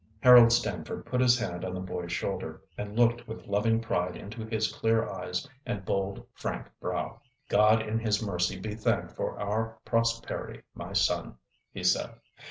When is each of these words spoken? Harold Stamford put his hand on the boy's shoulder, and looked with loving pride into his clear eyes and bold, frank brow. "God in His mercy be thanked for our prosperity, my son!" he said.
Harold 0.21 0.51
Stamford 0.51 1.05
put 1.05 1.21
his 1.21 1.37
hand 1.37 1.63
on 1.63 1.75
the 1.75 1.79
boy's 1.79 2.11
shoulder, 2.11 2.59
and 2.75 2.97
looked 2.97 3.27
with 3.27 3.45
loving 3.45 3.79
pride 3.79 4.15
into 4.17 4.43
his 4.47 4.73
clear 4.73 5.07
eyes 5.07 5.47
and 5.63 5.85
bold, 5.85 6.25
frank 6.33 6.65
brow. 6.79 7.21
"God 7.47 7.83
in 7.83 7.99
His 7.99 8.19
mercy 8.19 8.59
be 8.59 8.73
thanked 8.73 9.11
for 9.15 9.39
our 9.39 9.77
prosperity, 9.85 10.63
my 10.73 10.93
son!" 10.93 11.35
he 11.71 11.83
said. 11.83 12.15